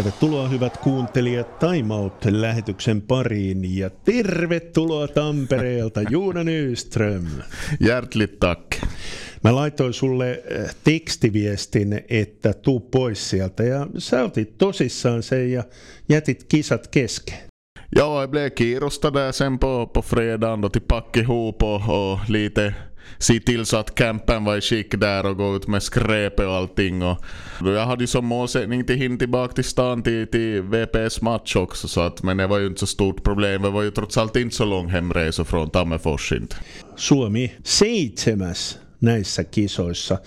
[0.00, 7.26] Tervetuloa hyvät kuuntelijat Time Out-lähetyksen pariin ja tervetuloa Tampereelta Juuna Nyström.
[7.84, 8.64] Hjärtligt tack.
[9.44, 15.64] Mä laitoin sulle äh, tekstiviestin, että tuu pois sieltä ja sä otit tosissaan sen ja
[16.08, 17.38] jätit kisat kesken.
[17.96, 22.30] Ja, jag blev kirostad där sen på, på fredagen då till pack ihop och, och
[22.30, 22.74] lite
[23.18, 26.54] se till så att campen var i skick där och gå ut med skräp och
[26.54, 27.02] allting.
[27.02, 27.24] Och
[27.60, 31.88] jag hade ju som målsättning till hinna tillbaka till stan till, till VPS match också
[31.88, 33.62] så att, men det var ju inte så stort problem.
[33.62, 36.56] Det var ju trots allt inte så lång hemresa från Tammerfors inte.
[36.96, 40.18] Suomi seitsemäs näissä kisoissa.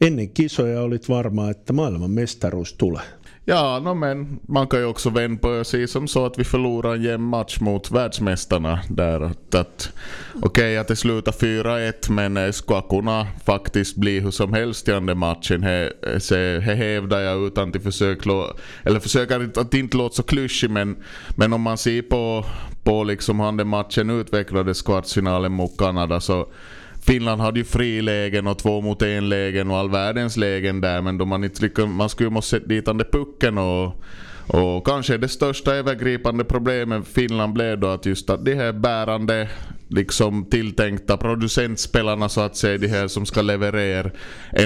[0.00, 3.02] Ennen kisoja olit varma, että maailman mestaruus tulee.
[3.44, 6.44] Ja, no, men man kan ju också vända på och se som så att vi
[6.44, 9.20] förlorar en jämn match mot världsmästarna där.
[9.20, 9.92] Att,
[10.34, 14.52] Okej okay, att det slutar 4-1 men eh, det ska kunna faktiskt bli hur som
[14.52, 15.60] helst i andra matchen.
[15.60, 18.30] Det hävdar jag utan att försöka,
[18.82, 20.96] eller försöka att inte låta så klyschig men,
[21.36, 22.44] men om man ser på,
[22.82, 26.46] på liksom hur den matchen utvecklades kvartsfinalen mot Kanada så
[27.06, 31.18] Finland hade ju frilägen och två mot en lägen och all världens lägen där men
[31.18, 34.02] då man inte lyckades, man skulle måste sätta dit den pucken och
[34.46, 38.72] och kanske det största övergripande problemet för Finland blev då att just att de här
[38.72, 39.48] bärande
[39.88, 44.10] liksom tilltänkta producentspelarna så att säga, de här som ska leverera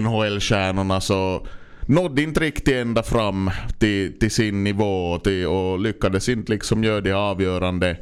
[0.00, 1.46] NHL-stjärnorna så
[1.86, 6.84] nådde inte riktigt ända fram till, till sin nivå och, till, och lyckades inte liksom
[6.84, 7.96] göra det avgörande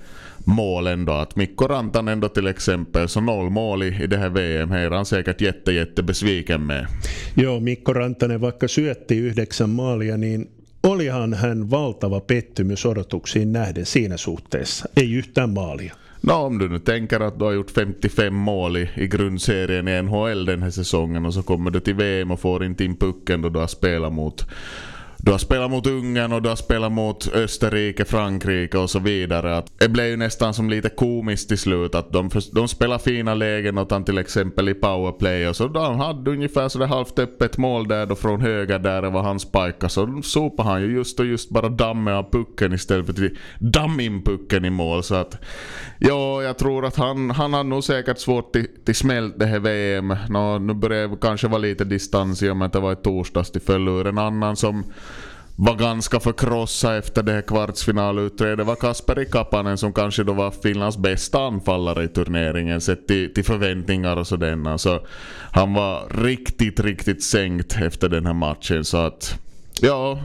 [0.45, 1.13] mål ändå.
[1.13, 4.81] Att Mikko Rantanen ändå till exempel, så noll mål i, i det här VM, här
[4.81, 6.87] är han säkert jätte, jätte besviken med.
[7.35, 10.49] Joo, Mikko Rantanen vaikka syötti yhdeksän maalia, niin
[10.83, 14.89] olihan hän valtava pettymys odotuksiin nähden siinä suhteessa.
[14.97, 15.95] Ei yhtään maalia.
[16.23, 20.03] No, om du nu tänker att du har gjort 55 mål i, i grundserien i
[20.03, 23.43] NHL den här säsongen och så kommer du till VM och får inte in pucken
[23.43, 24.47] då du har spelat mot
[25.25, 29.57] du har spelat mot Ungern och du har spelat mot Österrike, Frankrike och så vidare.
[29.57, 33.35] Att det blev ju nästan som lite komiskt till slut att de, de spelar fina
[33.35, 37.59] lägen åt han till exempel i powerplay och så de hade ungefär sådär halvt öppet
[37.59, 41.21] mål där då från höger där det var hans pajka så sopade han ju just
[41.21, 45.15] och just bara dammen av pucken istället för att damm in pucken i mål så
[45.15, 45.39] att
[45.99, 49.59] ja, jag tror att han, han har nog säkert svårt till, till smält det här
[49.59, 50.17] VM.
[50.29, 52.97] Nå, nu börjar det kanske vara lite distans i och med att det var i
[52.97, 54.85] torsdags till följd en annan som
[55.57, 60.99] var ganska förkrossad efter det här kvartsfinalutträdet var Kasperi Kapanen som kanske då var Finlands
[60.99, 64.79] bästa anfallare i turneringen sett till, till förväntningar och sådana.
[64.79, 65.07] Så alltså,
[65.53, 69.39] han var riktigt, riktigt sänkt efter den här matchen så att
[69.81, 70.21] ja,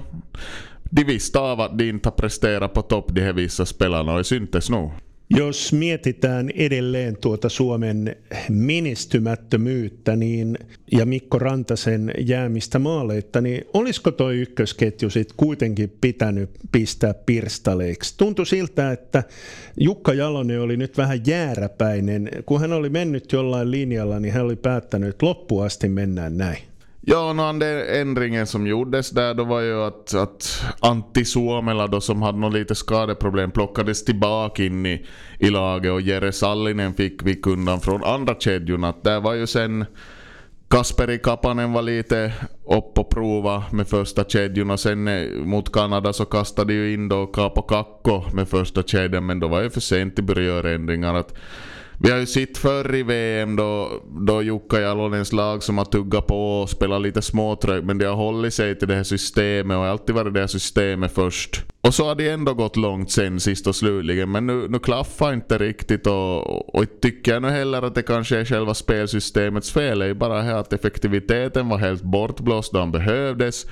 [0.83, 4.17] de visste av att de inte har presterat på topp de här vissa spelarna och
[4.17, 4.91] det syntes nog.
[5.37, 8.15] Jos mietitään edelleen tuota Suomen
[8.49, 10.57] menestymättömyyttä niin,
[10.91, 18.17] ja Mikko Rantasen jäämistä maaleita, niin olisiko toi ykkösketju sitten kuitenkin pitänyt pistää pirstaleiksi?
[18.17, 19.23] Tuntui siltä, että
[19.79, 22.29] Jukka Jalonen oli nyt vähän jääräpäinen.
[22.45, 26.68] Kun hän oli mennyt jollain linjalla, niin hän oli päättänyt, että loppuasti mennään näin.
[27.01, 32.01] Ja, och den ändringen som gjordes där då var ju att, att Antti Suomela då
[32.01, 35.05] som hade något lite skadeproblem plockades tillbaka in i,
[35.39, 38.93] i laget och Jere Sallinen fick vi undan från andra kedjorna.
[39.01, 39.85] Där var ju sen
[40.69, 42.33] Kasperi Kapanen var lite
[42.65, 44.77] upp och prova med första kedjorna.
[44.77, 49.39] Sen eh, mot Kanada så kastade ju in då Capo Kakko med första kedjan men
[49.39, 51.13] då var ju för sent i börja göra ändringar.
[51.13, 51.33] Att
[52.01, 56.27] vi har ju sett förr i VM då, då Jukka Jalonens lag som har tuggat
[56.27, 59.85] på och spelat lite småtrögt men de har hållit sig till det här systemet och
[59.85, 61.63] alltid varit det här systemet först.
[61.81, 65.33] Och så har det ändå gått långt sen sist och slutligen men nu, nu klaffar
[65.33, 69.99] inte riktigt och, och tycker jag nu heller att det kanske är själva spelsystemets fel.
[69.99, 73.65] Det är ju bara här att effektiviteten var helt bortblåst då den behövdes.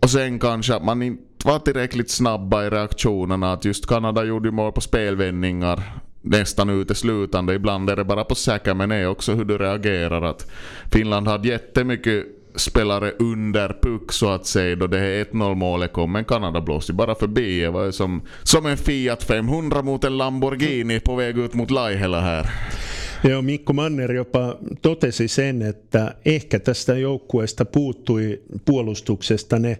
[0.00, 3.52] Och sen kanske att man inte var tillräckligt snabba i reaktionerna.
[3.52, 5.82] Att just Kanada gjorde ju mål på spelvändningar
[6.26, 7.54] nästan uteslutande.
[7.54, 10.22] Ibland är det bara på säker men är också hur du reagerar.
[10.22, 10.50] Att
[10.92, 16.12] Finland hade jättemycket spelare under puck så att säga då det här 1-0 målet kom
[16.12, 17.60] men Kanada blåste bara förbi.
[17.60, 22.20] Det var som, som en Fiat 500 mot en Lamborghini på väg ut mot Laihela
[22.20, 22.50] här.
[23.24, 29.78] Joo, Mikko Manner jopa totesi sen, että ehkä tästä joukkueesta puuttui puolustuksesta ne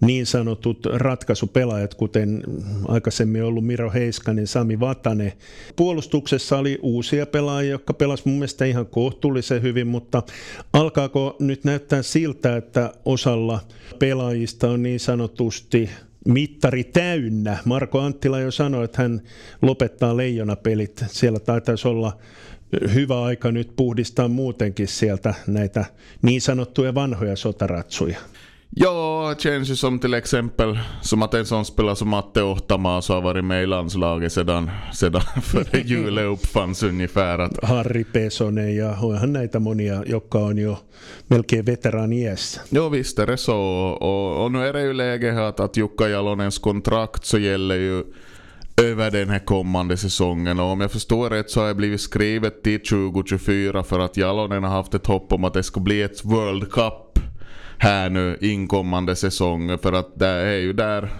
[0.00, 2.42] niin sanotut ratkaisupelaajat, kuten
[2.88, 5.32] aikaisemmin ollut Miro Heiskanen, Sami Vatane.
[5.76, 10.22] Puolustuksessa oli uusia pelaajia, jotka pelasivat mun mielestä ihan kohtuullisen hyvin, mutta
[10.72, 13.60] alkaako nyt näyttää siltä, että osalla
[13.98, 15.90] pelaajista on niin sanotusti
[16.28, 17.58] mittari täynnä.
[17.64, 19.20] Marko Anttila jo sanoi, että hän
[19.62, 21.04] lopettaa leijonapelit.
[21.06, 22.18] Siellä taitaisi olla
[22.94, 25.84] hyvä aika nyt puhdistaa muutenkin sieltä näitä
[26.22, 28.18] niin sanottuja vanhoja sotaratsuja.
[28.70, 33.08] Ja, det känns ju som till exempel som att en sån spelare som Matte Ohtamaas
[33.08, 37.38] har varit med i landslaget sedan, sedan före julen uppfanns ungefär.
[37.38, 37.64] Att...
[37.64, 40.76] Harri Pesonen ja onhan näitä monia, jotka on jo
[41.28, 42.60] melkein veteraaniässä.
[42.70, 43.60] Jo visst är det så
[44.00, 48.04] och, och nu är det ju läge att, att Jukka Jalonens kontrakt så gäller ju
[48.82, 52.62] över den här kommande säsongen och om jag förstår rätt så har det blivit skrivet
[52.62, 56.24] till 2024 för att Jalonen har haft ett hopp om att det ska bli ett
[56.24, 57.18] World Cup
[57.78, 61.10] här nu inkommande säsong för att det är ju där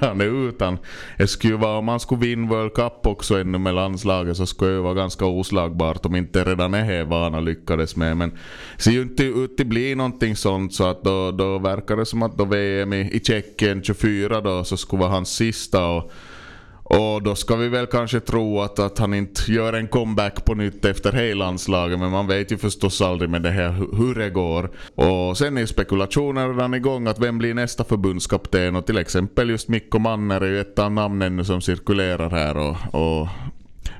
[0.00, 0.78] han är utan.
[1.18, 4.70] Det skulle vara, om man skulle vinna World Cup också ännu med landslaget så skulle
[4.70, 8.16] det vara ganska oslagbart om inte redan är vana lyckades med.
[8.16, 8.30] Men
[8.76, 12.06] det ser ju inte ut att bli någonting sånt så att då, då verkar det
[12.06, 16.12] som att då VM i, i Tjeckien 24 då så skulle vara hans sista och
[16.84, 20.54] och då ska vi väl kanske tro att, att han inte gör en comeback på
[20.54, 21.98] nytt efter hejlandslaget.
[21.98, 24.70] Men man vet ju förstås aldrig med det här hur det går.
[24.94, 28.76] Och sen är spekulationer redan igång att vem blir nästa förbundskapten.
[28.76, 32.56] Och till exempel just Mikko Manner är ju ett av namnen som cirkulerar här.
[32.56, 33.28] Och, och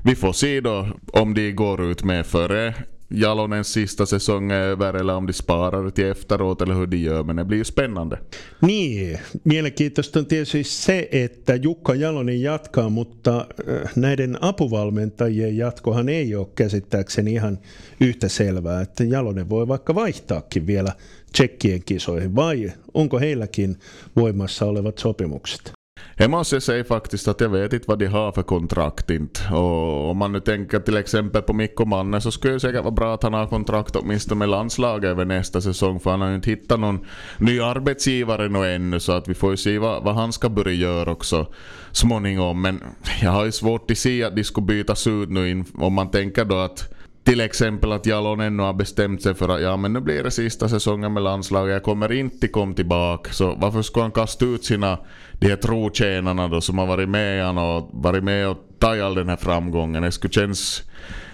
[0.03, 2.73] vi får se då om de går ut med före
[3.09, 7.23] Jalonens sista säsong är över eller om de sparar till efteråt eller hur de gör.
[7.23, 8.19] Men det blir ju spännande.
[8.59, 16.35] Niin, mielenkiintoista on tietysti se, että Jukka Jalonen jatkaa, mutta äh, näiden apuvalmentajien jatkohan ei
[16.35, 17.59] ole käsittääkseni ihan
[17.99, 18.81] yhtä selvää.
[18.81, 20.91] Että Jalonen voi vaikka vaihtaakin vielä
[21.31, 23.75] tsekkien kisoihin vai onko heilläkin
[24.15, 25.75] voimassa olevat sopimukset?
[26.17, 29.53] Jag måste säga faktiskt att jag vet inte vad de har för kontrakt inte.
[29.53, 32.91] Och om man nu tänker till exempel på Mikko Manne så skulle det säkert vara
[32.91, 36.35] bra att han har kontrakt åtminstone med landslaget över nästa säsong för han har ju
[36.35, 37.05] inte hittat någon
[37.37, 40.73] ny arbetsgivare nu ännu så att vi får ju se vad, vad han ska börja
[40.73, 41.47] göra också
[41.91, 42.61] småningom.
[42.61, 42.83] Men
[43.21, 46.11] jag har ju svårt att se att de skulle bytas ut nu in, om man
[46.11, 46.94] tänker då att
[47.25, 50.31] till exempel att Jalon ännu har bestämt sig för att ja men nu blir det
[50.31, 53.33] sista säsongen med landslaget, jag kommer inte komma tillbaka.
[53.33, 54.97] Så varför ska han kasta ut sina
[55.39, 59.15] de här trotjänarna då som har varit med han och varit med och tagit all
[59.15, 60.03] den här framgången.
[60.03, 60.83] Det skulle känns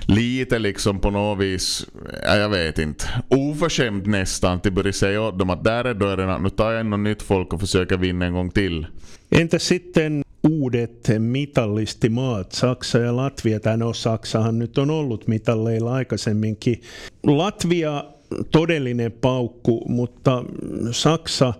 [0.07, 1.85] lite liksom på något vis,
[2.23, 6.43] ja, jag vet inte, oförskämt nästan till börja säga åt dem att där är dörren
[6.43, 8.87] nu tar jag in något nytt folk och försöker vinna en gång till.
[9.29, 16.81] Entä sitten uudet mitallistimaat, Saksa ja Latvia, tai no Saksahan nyt on ollut mitalleilla aikaisemminkin.
[17.23, 18.03] Latvia
[18.51, 20.43] todellinen paukku, mutta
[20.91, 21.53] Saksa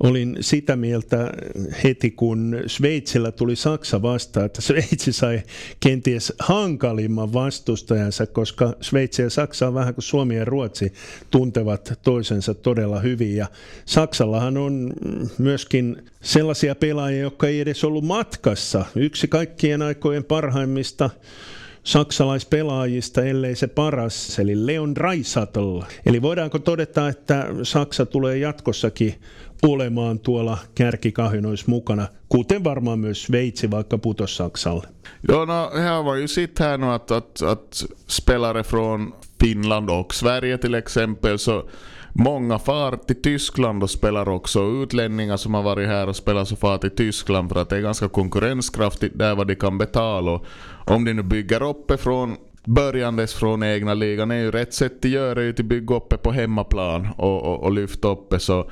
[0.00, 1.32] olin sitä mieltä
[1.84, 5.42] heti, kun Sveitsillä tuli Saksa vastaan, että Sveitsi sai
[5.80, 10.92] kenties hankalimman vastustajansa, koska Sveitsi ja Saksa on vähän kuin Suomi ja Ruotsi
[11.30, 13.36] tuntevat toisensa todella hyvin.
[13.36, 13.46] Ja
[13.84, 14.92] Saksallahan on
[15.38, 18.84] myöskin sellaisia pelaajia, jotka ei edes ollut matkassa.
[18.96, 21.10] Yksi kaikkien aikojen parhaimmista
[21.84, 25.80] saksalaispelaajista, ellei se paras, eli Leon Raisatl.
[26.06, 29.14] Eli voidaanko todeta, että Saksa tulee jatkossakin
[29.62, 34.88] olemaan tuolla kärkikahinoissa mukana, kuten varmaan myös Sveitsi vaikka putos Saksalle.
[35.28, 40.14] Ja, no, här var ju sitt här nu att, att, att spelare från Finland och
[40.14, 41.68] Sverige till exempel så
[42.12, 44.60] Många far till Tyskland och spelar också.
[44.82, 47.80] Utlänningar som har varit här och spelat så far till Tyskland för att det är
[47.80, 50.30] ganska konkurrenskraftigt där vad de kan betala.
[50.32, 50.44] Och
[50.86, 55.42] om de nu bygger uppifrån börjandes från egna ligan är ju rätt sätt att göra
[55.42, 58.70] ju till bygga uppe på hemmaplan och, och, och lyfta uppe så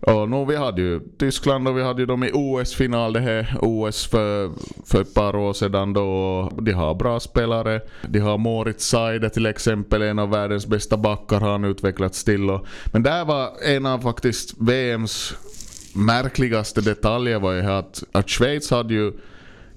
[0.00, 3.56] och nu, vi hade ju Tyskland och vi hade ju dem i OS-final, det här
[3.60, 4.50] OS för,
[4.86, 6.50] för ett par år sedan då.
[6.62, 7.80] De har bra spelare.
[8.08, 12.50] De har Moritz Seide till exempel, en av världens bästa backar har han utvecklats till.
[12.50, 15.34] Och, men där var en av faktiskt VMs
[15.96, 19.12] märkligaste detaljer var ju att, att Schweiz hade ju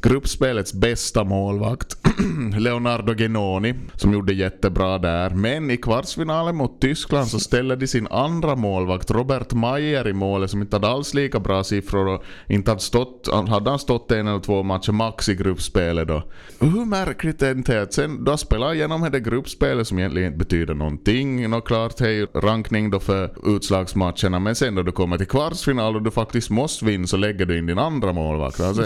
[0.01, 1.98] gruppspelets bästa målvakt,
[2.57, 5.29] Leonardo Genoni, som gjorde jättebra där.
[5.29, 10.51] Men i kvartsfinalen mot Tyskland så ställde de sin andra målvakt, Robert Mayer, i målet
[10.51, 14.27] som inte hade alls lika bra siffror och inte hade stått, hade han stått en
[14.27, 16.23] eller två matcher max i gruppspelet då.
[16.59, 20.73] hur märkligt är det att sen då spelar igenom det gruppspelet som egentligen inte betyder
[20.73, 21.49] någonting.
[21.49, 25.27] Nå klart, det är ju rankning då för utslagsmatcherna, men sen då du kommer till
[25.27, 28.59] kvartsfinal och du faktiskt måste vinna så lägger du in din andra målvakt.
[28.59, 28.83] Alltså,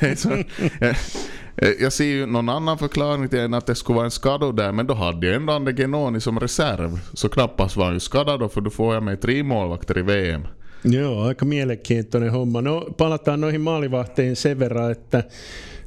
[0.00, 0.96] jag
[1.92, 4.86] ser ju någon annan förklaring till än att det skulle vara en skada där, men
[4.86, 6.98] då hade jag ändå Ander Genoni som reserv.
[7.12, 10.02] Så knappast var han ju skadad då, för då får jag med tre målvakter i
[10.02, 10.46] VM.
[10.82, 12.60] Joo, aika mielenkiintoinen homma.
[12.60, 15.22] No, palataan noihin maalivahteihin sen verran, että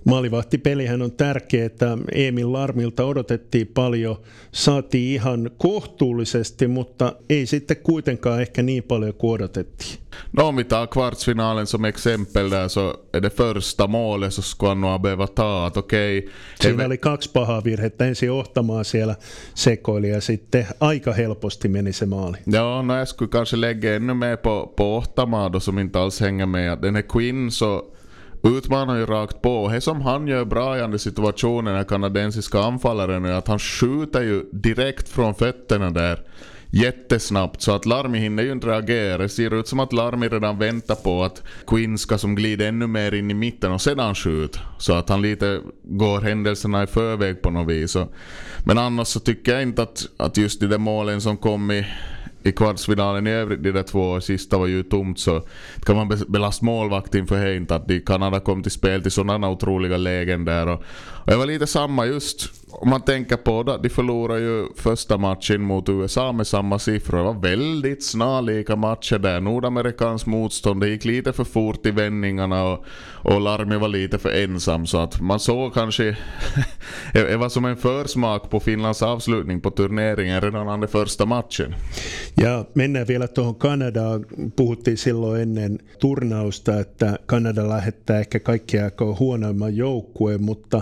[0.08, 4.18] maalivahtipelihän on tärkeä, että Emil Larmilta odotettiin paljon,
[4.52, 10.00] saatiin ihan kohtuullisesti, mutta ei sitten kuitenkaan ehkä niin paljon kuin odotettiin.
[10.34, 14.82] No vi tar kvartsfinalen som exempel där så är det första målet så skulle han
[14.82, 16.18] nog behöva ta att okej.
[16.18, 18.06] Okay, Siinä oli kaksi pahaa virhettä.
[18.06, 19.16] Ensin ohtamaan siellä
[19.54, 22.38] sekoili ja sitten aika helposti meni se maali.
[22.46, 26.22] Ja, no jag skulle kanske lägga ännu mer på, på ohtamaa då som inte alls
[26.22, 26.78] hänger med.
[26.82, 27.86] Den här Quinn så
[28.48, 29.70] utmanar ju rakt på.
[29.70, 34.22] Det som han gör bra i den situationen, den kanadensiska anfallaren, är att han skjuter
[34.22, 36.24] ju direkt från fötterna där
[36.70, 39.18] jättesnabbt så att Larmi hinner ju inte reagera.
[39.18, 42.88] Det ser ut som att Larmi redan väntar på att Quinn ska som glida ännu
[42.88, 44.60] mer in i mitten och sedan skjut.
[44.78, 47.98] Så att han lite går händelserna i förväg på något vis.
[48.66, 51.86] Men annars så tycker jag inte att, att just de där målen som kom i
[52.48, 55.42] i kvartsfinalen i övrigt, de där två sista var ju tomt så
[55.86, 59.98] kan man belasta målvakten för det att de Kanada kom till spel till sådana otroliga
[59.98, 60.68] lägen där.
[60.68, 64.68] Och, och det var lite samma just om man tänker på det, de förlorade ju
[64.76, 67.18] första matchen mot USA med samma siffror.
[67.18, 69.42] Det var väldigt snarlika matcher där.
[69.42, 74.44] Nordamerikansk motstånd, det gick lite för fort i vändningarna och, och Larmi var lite för
[74.44, 74.86] ensam.
[74.86, 76.18] Så att man såg kanske,
[77.14, 81.76] det var som en försmak på Finlands avslutning på turneringen redan under första matchen.
[82.42, 84.26] Ja mennään vielä tuohon Kanadaan.
[84.56, 90.82] Puhuttiin silloin ennen turnausta, että Kanada lähettää ehkä kaikkia aikoina huonoimman joukkueen, mutta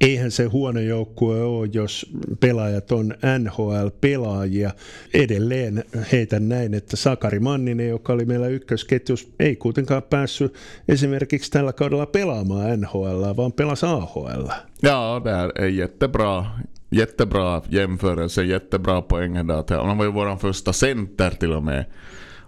[0.00, 4.70] eihän se huono joukkue ole, jos pelaajat on NHL-pelaajia.
[5.14, 10.54] Edelleen heitän näin, että Sakari Manninen, joka oli meillä ykkösketjus, ei kuitenkaan päässyt
[10.88, 14.48] esimerkiksi tällä kaudella pelaamaan NHL, vaan pelasi AHL.
[14.80, 16.46] Ja, det är jättebra
[16.90, 19.36] jättebra jämförelse, jättebra poäng.
[19.68, 21.84] Han var ju vår första center till och med.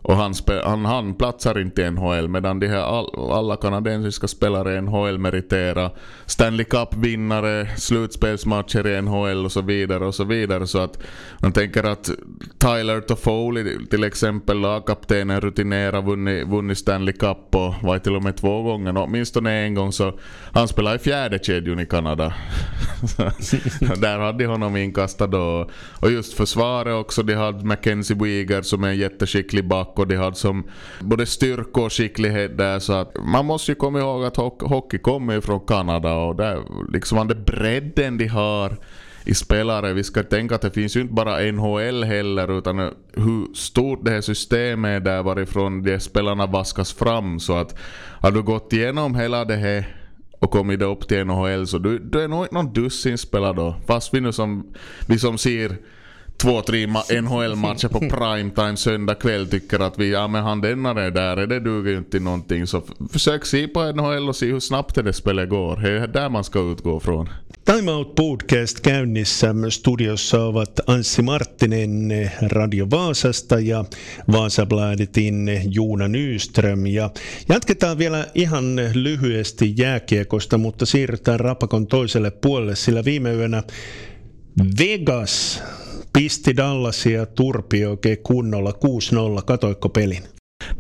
[0.03, 4.77] Och han, han, han platsar inte i NHL medan de här all, alla kanadensiska spelare
[4.77, 5.91] i NHL meriterar
[6.27, 10.67] Stanley Cup-vinnare, slutspelsmatcher i NHL och så vidare och så vidare.
[10.67, 10.99] Så att
[11.43, 12.11] man tänker att
[12.59, 18.37] Tyler Toffoli till exempel, lagkaptenen, rutinerad, vunnit, vunnit Stanley Cup och var till och med
[18.37, 18.97] två gånger.
[18.97, 20.19] Åtminstone en gång så
[20.53, 22.35] han spelade i fjärde kedjan i Kanada.
[23.97, 25.71] Där hade de honom inkastad då.
[26.01, 30.17] Och just försvaret också, de hade Mackenzie Weegar som är en jätteskicklig back och de
[30.17, 30.65] hade som
[31.01, 35.35] både styrka och skicklighet där så att man måste ju komma ihåg att hockey kommer
[35.35, 38.77] ju från Kanada och där liksom den bredden de har
[39.25, 39.93] i spelare.
[39.93, 42.79] Vi ska tänka att det finns ju inte bara NHL heller utan
[43.13, 47.79] hur stort det här systemet är där varifrån de spelarna vaskas fram så att
[48.21, 49.97] har du gått igenom hela det här
[50.39, 53.75] och kommit upp till NHL så du, du är nog inte någon dussin spelare då.
[53.87, 54.75] Fast vi nu som,
[55.07, 55.77] vi som ser
[56.43, 56.87] två, tre
[57.21, 61.61] NHL-matcher på primetime söndag kväll tycker att vi, ja men han denna är där, det
[61.61, 62.67] duger ju inte till någonting.
[62.67, 65.77] Så försök se på NHL och se hur snabbt det spelet går.
[65.77, 67.29] Det är där man ska utgå från.
[67.65, 69.55] Time Out Podcast käynnissä.
[69.71, 73.85] Studiossa ovat Anssi Marttinen Radio Vaasasta ja
[74.33, 76.87] Vaasabladetin Juuna Nyström.
[76.87, 77.11] Ja
[77.49, 83.63] jatketaan vielä ihan lyhyesti jääkiekosta, mutta siirrytään Rapakon toiselle puolelle, sillä viime yönä
[84.79, 85.63] Vegas
[86.13, 89.43] pisti Dallasia turpi oikein kunnolla 6-0.
[89.45, 90.23] Katoikko pelin?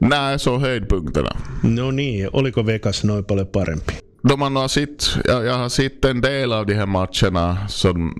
[0.00, 1.30] Nää, se on höjdpunkterna.
[1.62, 3.92] No niin, oliko Vegas noin paljon parempi?
[4.22, 8.14] Då man har sett, jag, jag har sett en del av de här matcherna, som,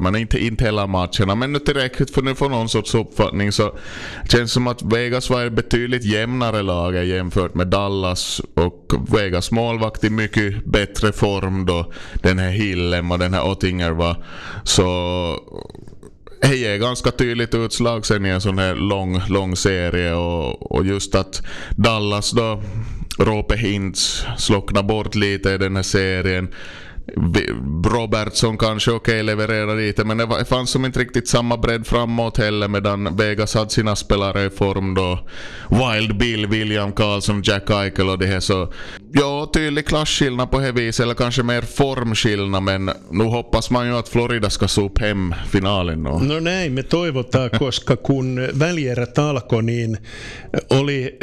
[0.00, 3.78] man inte, inte hela matcherna, men nu tillräckligt för att få någon sorts uppfattning så
[4.28, 10.04] känns som att Vegas var ett betydligt jämnare lag jämfört med Dallas och Vegas målvakt
[10.04, 14.24] i mycket bättre form då den här Hillem och den här Ottinger var.
[14.64, 14.86] Så
[16.40, 20.86] det ger ganska tydligt utslag sen i en sån här lång, lång serie och, och
[20.86, 21.42] just att
[21.76, 22.62] Dallas då
[23.18, 26.54] Rope Hintz slocknar bort lite i den här serien.
[27.84, 32.38] Robertson kanske okej okay, levererar lite men det fanns som inte riktigt samma bredd framåt
[32.38, 35.28] heller medan Vegas hade sina spelare i form då.
[35.68, 38.72] Wild Bill, William Karlsson, Jack Eichel och det här så.
[39.12, 43.96] Ja, tydlig klasskillnad på det viset eller kanske mer formskillnad men nu hoppas man ju
[43.96, 46.02] att Florida ska sopa hem finalen.
[46.02, 49.98] No, no näin me toivotaan, koska kun välierät alkoi niin
[50.70, 51.18] oli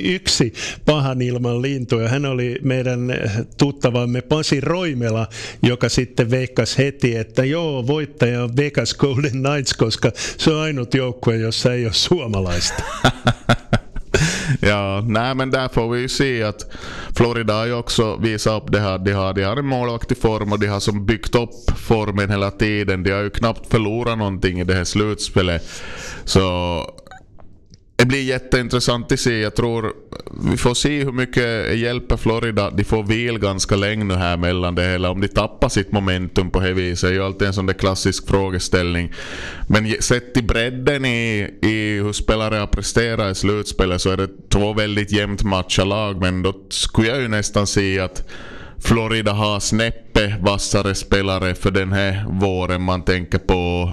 [0.00, 0.52] yksi
[0.84, 3.14] pahan ilman lintu ja hän oli meidän
[3.58, 5.26] tuttavamme Pasi Roy Toimela,
[5.62, 10.94] joka sitten veikkasi heti, että joo, voittaja on Vegas Golden Knights, koska se on ainut
[10.94, 12.82] joukkue, jossa ei ole suomalaista.
[14.68, 16.76] ja, nej men där får vi ju se att
[17.16, 18.98] Florida har ju också visat upp det här.
[18.98, 22.30] De har, de har en målvakt i form och de har som byggt upp formen
[22.30, 23.02] hela tiden.
[23.02, 25.82] De har ju knappt förlorat någonting i det här slutspelet.
[26.24, 26.80] Så
[27.98, 29.38] det blir jätteintressant att se.
[29.40, 29.92] Jag tror
[30.50, 32.70] vi får se hur mycket hjälper Florida.
[32.70, 35.10] De får vil ganska länge nu här mellan det hela.
[35.10, 38.28] Om de tappar sitt momentum på det viset är ju alltid en sån där klassisk
[38.28, 39.12] frågeställning.
[39.68, 44.28] Men sett i bredden i, i hur spelare har presterat i slutspelet så är det
[44.48, 46.20] två väldigt jämnt matchade lag.
[46.20, 48.28] Men då skulle jag ju nästan se att
[48.78, 52.82] Florida har snäppe vassare spelare för den här våren.
[52.82, 53.92] Man tänker på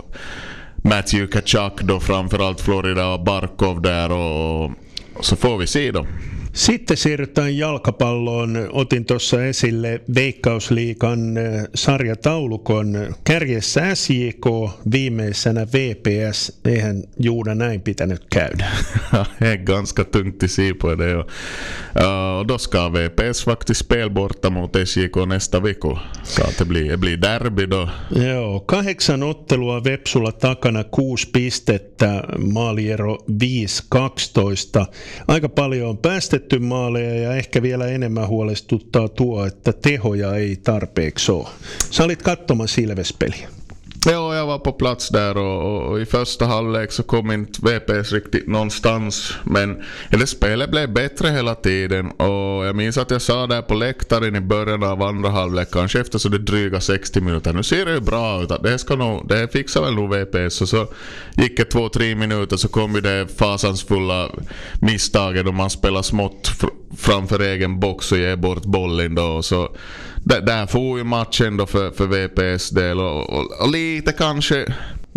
[0.86, 4.63] Matthew Kachak då framförallt Florida och Barkov där och,
[5.13, 6.06] och så får vi se då.
[6.56, 8.70] Sitten siirrytään jalkapalloon.
[8.72, 14.46] Otin tuossa esille Veikkausliikan eh, sarjataulukon kärjessä SJK,
[14.92, 16.60] viimeisenä VPS.
[16.66, 18.66] Eihän Juuda näin pitänyt käydä.
[19.66, 21.16] ganska tungt i se på det.
[21.16, 21.28] Och,
[22.02, 26.00] uh, och då ska VPS faktiskt spela borta mot SJK nästa vecka.
[26.24, 27.90] Så att det blir, det blir derby då.
[28.16, 34.86] Joo, kahdeksan ottelua Vepsulla takana, kuusi pistettä, maaliero 5-12.
[35.28, 40.56] Aika paljon on päästetty tehty maaleja ja ehkä vielä enemmän huolestuttaa tuo, että tehoja ei
[40.56, 41.48] tarpeeksi ole.
[41.90, 43.50] Sä olit katsomassa Ilvespeliä.
[44.08, 48.12] Ja, jag var på plats där och, och, i första halvlek så kom inte VPS
[48.12, 49.34] riktigt någonstans.
[49.44, 53.74] Men det spelet blev bättre hela tiden och jag minns att jag sa där på
[53.74, 57.54] läktaren i början av andra halvlek, kanske efter så det dryga 60 minuter.
[57.54, 60.62] Nu ser det ju bra ut, det, ska nog, det fixar väl nog VPS.
[60.62, 60.88] Och så
[61.36, 64.30] gick det två, tre minuter så kom ju det fasansfulla
[64.82, 69.42] misstaget då man spelar smått fr framför egen box och ger bort bollen då.
[69.42, 69.70] Så
[70.24, 74.66] där får ju matchen då för, för VPS del och, och, och lite kanske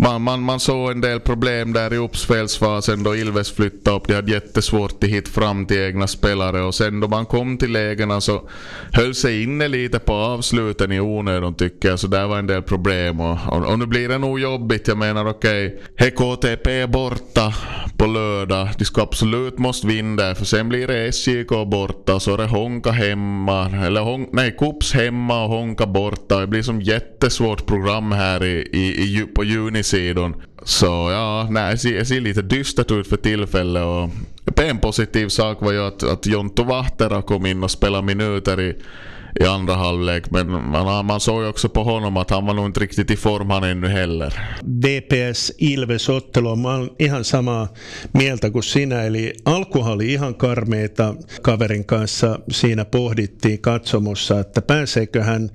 [0.01, 4.07] man, man, man såg en del problem där i uppspelsfasen då Ilves flyttade upp.
[4.07, 7.71] De hade jättesvårt att hitta fram till egna spelare och sen då man kom till
[7.71, 8.49] lägena så
[8.91, 11.99] höll sig inne lite på avsluten i onödan tycker jag.
[11.99, 14.87] Så där var en del problem och, och, och nu blir det nog jobbigt.
[14.87, 17.53] Jag menar okej, okay, KTP borta
[17.99, 18.69] på lördag.
[18.77, 22.37] De ska absolut måste vinna där för sen blir det SJK borta och så är
[22.37, 23.69] det Honka hemma.
[23.85, 26.39] Eller Hon, nej, Kups hemma och Honka borta.
[26.39, 30.35] Det blir som jättesvårt program här i, i, i på junisidan.
[30.63, 33.83] Så ja, nej, det ser, det ser lite dystert ut för tillfället.
[33.83, 34.09] Och
[34.59, 38.75] en positiv sak var ju att, att Jonto Vahtera kom in och spelade minuter i
[39.39, 40.31] i andra halvlek.
[40.31, 43.49] Men man, man såg också på honom att han var nog inte riktigt i form
[43.49, 44.33] han ännu heller.
[44.63, 47.67] VPS Ilves ottelu, olen ihan samaa
[48.13, 49.03] mieltä kuin sinä.
[49.03, 51.15] Eli alkuhan oli ihan karmeita.
[51.41, 55.49] Kaverin kanssa siinä pohdittiin katsomossa, että pääseekö hän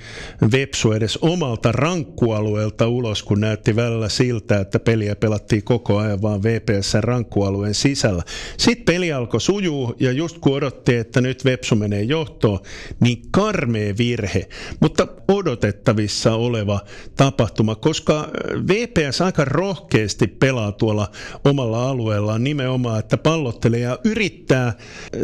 [0.53, 6.43] Vepsu edes omalta rankkualueelta ulos, kun näytti välillä siltä, että peliä pelattiin koko ajan vaan
[6.43, 8.23] VPS rankkualueen sisällä.
[8.57, 12.59] Sitten peli alkoi sujuu ja just kun odotti, että nyt Vepsu menee johtoon,
[13.01, 14.49] niin kar karmea virhe,
[14.81, 16.81] mutta odotettavissa oleva
[17.17, 18.29] tapahtuma, koska
[18.69, 21.11] VPS aika rohkeasti pelaa tuolla
[21.45, 24.73] omalla alueellaan nimenomaan, että pallottelee ja yrittää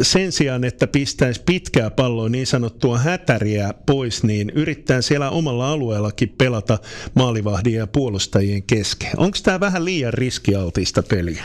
[0.01, 6.35] sen sijaan, että pistäisi pitkää palloa niin sanottua hätäriä pois, niin yrittää siellä omalla alueellakin
[6.37, 6.77] pelata
[7.13, 9.11] maalivahdien ja puolustajien kesken.
[9.17, 11.43] Onko tämä vähän liian riskialtista peliä?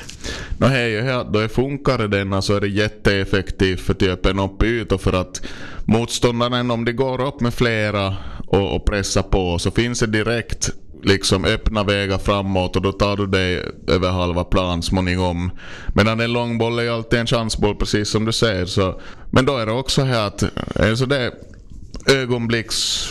[0.60, 0.92] No hej,
[1.32, 5.42] då funkar denna så är det jätteeffektivt för att öppna upp ytor för att
[5.86, 10.70] motståndaren, om de går upp med flera och, och pressar på så finns det direkt
[11.02, 15.50] liksom öppna vägar framåt och då tar du dig över halva plan småningom.
[15.94, 18.66] Medan en långboll är alltid en chansboll precis som du säger.
[18.66, 20.44] Så, men då är det också här att
[20.80, 21.32] alltså det
[22.06, 23.06] ögonblicks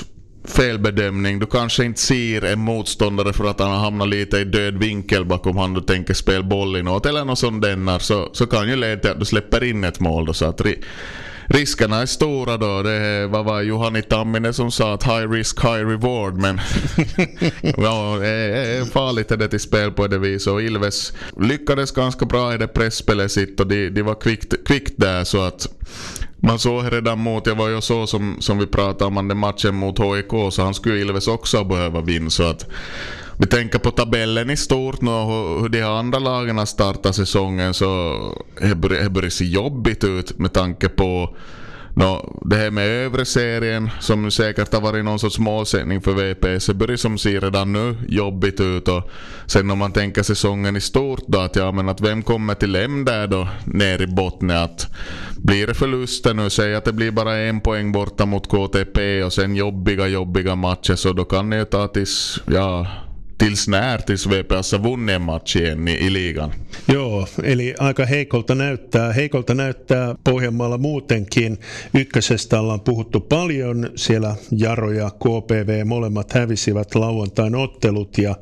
[0.47, 1.39] felbedömning.
[1.39, 5.25] Du kanske inte ser en motståndare för att han har hamnat lite i död vinkel
[5.25, 8.75] bakom han du tänker spela boll inåt eller något sånt denna så, så kan ju
[8.75, 10.25] leda till att du släpper in ett mål.
[10.25, 10.61] Då, så att
[11.45, 12.83] riskerna är stora då.
[12.83, 16.33] Det vad var Juhani Tamminen som sa att high risk, high reward.
[16.33, 16.59] Men
[17.77, 20.53] ja, det är farligt är det till spel på det viset.
[20.53, 24.93] Och Ilves lyckades ganska bra i det pressspelet sitt och de, de var kvickt, kvickt
[24.97, 25.67] där så att
[26.37, 29.75] man såg redan mot, jag var ju så som, som vi pratade om den matchen
[29.75, 32.67] mot HIK så han skulle Ilves också behöva vinna så att
[33.39, 37.73] vi tänker på tabellen i stort nu och hur de andra lagen har startat säsongen
[37.73, 38.13] så
[38.61, 38.75] det
[39.09, 41.35] börjar se jobbigt ut med tanke på
[41.97, 46.65] No, det här med övre serien som säkert har varit någon sorts målsättning för VPS.
[46.65, 49.09] Det börjar som ser redan nu jobbigt ut och
[49.45, 52.75] sen om man tänker säsongen i stort då att ja men att vem kommer till
[52.75, 54.87] M där då ner i botten att
[55.37, 59.33] blir det förluster nu, säg att det blir bara en poäng borta mot KTP och
[59.33, 62.87] sen jobbiga jobbiga matcher så då kan ni ju ta tills ja
[63.37, 66.51] tills när tills VPS har vunnit en match igen i, i ligan.
[66.87, 69.13] Joo, eli aika heikolta näyttää.
[69.13, 71.57] Heikolta näyttää Pohjanmaalla muutenkin.
[71.93, 73.89] Ykkösestä ollaan puhuttu paljon.
[73.95, 78.35] Siellä Jaro ja KPV molemmat hävisivät lauantain ottelut ja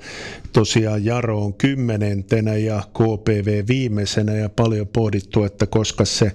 [0.54, 6.32] tosiaan Jaro on kymmenentenä ja KPV viimeisenä ja paljon pohdittu, että koska se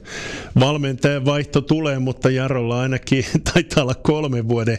[0.61, 4.79] valmentajan vaihto tulee, mutta Jarolla ainakin taitaa olla kolmen vuoden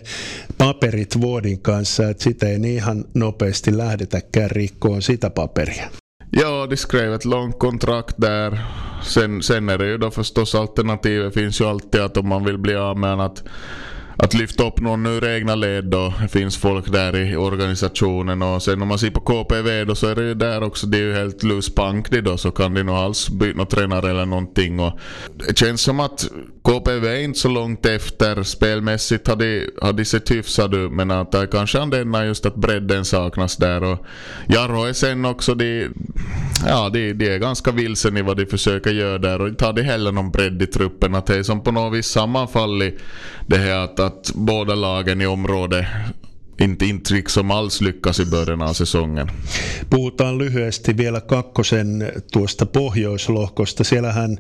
[0.59, 5.89] paperit vuodin kanssa, että sitä ei niin ihan nopeasti lähdetäkään rikkoon sitä paperia.
[6.35, 8.57] Ja, de skrev ett långt kontrakt där.
[9.01, 12.57] Sen, sen är det ju då förstås alternativet finns ju alltid att om man vill
[12.57, 13.43] bli av med att
[14.23, 16.13] att lyfta upp någon ur egna led då.
[16.21, 20.07] Det finns folk där i organisationen och sen om man ser på KPV då så
[20.07, 22.83] är det ju där också, det är ju helt loose punk då så kan de
[22.83, 24.99] nog alls byta någon tränare eller någonting och
[25.47, 26.29] det känns som att
[26.69, 28.43] KPV är inte så långt efter.
[28.43, 32.55] Spelmässigt har de, har de sett hyfsade ut men att det kanske anledning just att
[32.55, 33.83] bredden saknas där.
[33.83, 34.05] Och
[34.47, 35.89] Jarro är sen också de,
[36.65, 39.41] ja de, de är ganska vilsen i vad de försöker göra där.
[39.41, 41.97] Och inte har de heller någon bredd i truppen att det är som på något
[41.97, 42.99] vis sammanfallit
[43.47, 45.85] det här att att båda lagen i området
[46.59, 49.27] inte, inte liksom alls lyckas i början av säsongen.
[49.89, 53.83] Puhutaan lyhyesti vielä kakkosen tuosta pohjoislohkosta.
[53.83, 54.37] Siellähän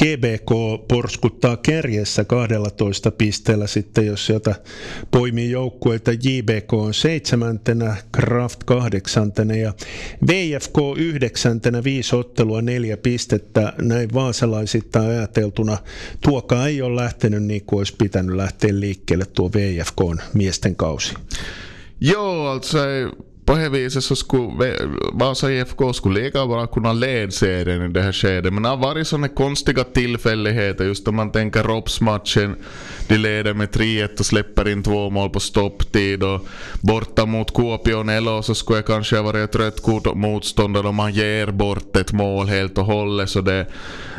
[0.00, 0.50] GBK
[0.88, 4.54] porskuttaa kärjessä 12 pisteellä sitten, jos sieltä
[5.10, 6.12] poimii joukkueita.
[6.12, 9.72] JBK on seitsemäntenä, Kraft kahdeksantena ja
[10.26, 13.72] VFK yhdeksäntenä, viisi ottelua, neljä pistettä.
[13.82, 15.78] Näin vaasalaisittain ajateltuna.
[16.20, 19.98] Tuokaa ei ole lähtenyt niin kuin olisi pitänyt lähteä liikkeelle tuo VFK
[20.34, 21.14] miesten kausi.
[21.98, 23.08] Jo, alltså eh,
[23.48, 24.74] på det viset så skulle
[25.12, 28.52] Vasa IFK skulle lika bra kunna leda serien i det här skedet.
[28.52, 32.56] Men det har varit sådana konstiga tillfälligheter just om man tänker Rops-matchen.
[33.08, 36.22] De leder med 3-1 och släpper in två mål på stopptid.
[36.22, 36.48] Och
[36.80, 40.96] borta mot Kuopionelo så skulle jag kanske ha varit ett rött kort åt motståndare om
[40.96, 43.30] man ger bort ett mål helt och hållet.
[43.30, 43.66] Så det,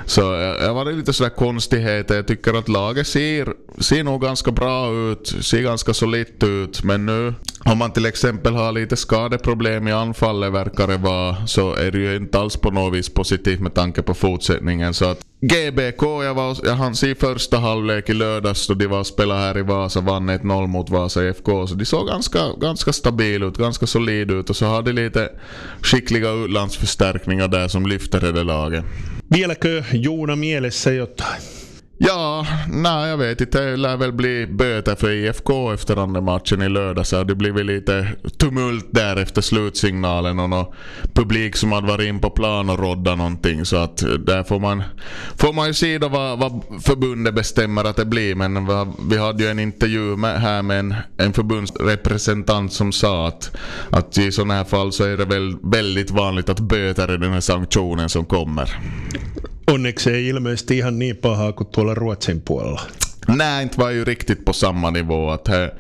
[0.10, 2.16] så eh, jag var lite sådär konstigheter.
[2.16, 6.84] Jag tycker att laget ser, ser nog ganska bra ut, ser ganska solitt ut.
[6.84, 7.34] Men nu
[7.66, 11.98] om man till exempel har lite skadeproblem i anfallet verkar det vara så är det
[11.98, 14.94] ju inte alls på något vis positivt med tanke på fortsättningen.
[14.94, 19.04] Så att GBK, jag, var, jag hann se första halvlek i lördags då de var
[19.04, 21.68] spelade här i Vasa, vann 1-0 mot Vasa IFK.
[21.68, 25.30] Så de såg ganska, ganska stabil ut, ganska solid ut och så hade de lite
[25.82, 28.86] skickliga utlandsförstärkningar där som lyfter det laget.
[29.28, 31.59] Vieläkö Joona mielessä jotain?
[32.02, 33.62] Ja, nej jag vet inte.
[33.62, 37.10] Det lär väl bli böter för IFK efter andra matchen i lördags.
[37.10, 38.08] det blir väl lite
[38.38, 40.66] tumult där efter slutsignalen och någon
[41.14, 44.84] publik som hade varit in på plan och rodda någonting så att där får man,
[45.38, 48.68] får man ju se då vad, vad förbundet bestämmer att det blir men
[49.10, 53.58] vi hade ju en intervju med, här med en, en förbundsrepresentant som sa att,
[53.90, 57.34] att i sådana här fall så är det väl väldigt vanligt att böter är den
[57.34, 58.80] här sanktionen som kommer.
[59.70, 62.82] Onneksi ei ilmeisesti ihan niin pahaa kuin tuolla Ruotsin puolella.
[63.62, 65.30] Inte var ju riktigt på samma nivå.
[65.30, 65.72] Att det,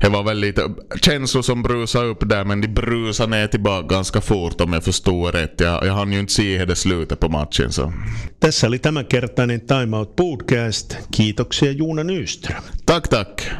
[0.00, 0.62] det var väl lite
[1.02, 5.34] känslor som brusade upp där men de brusade ner tillbaka ganska fort om jag förstod
[5.34, 5.60] rätt.
[5.60, 7.72] Jag, jag hann ju inte se det slutet på matchen.
[7.72, 7.92] Så.
[8.40, 10.96] Tässä oli tämänkertainen Time Out Podcast.
[11.16, 12.62] Kiitoksia Juuna Nyström.
[12.84, 13.50] Tack, tack.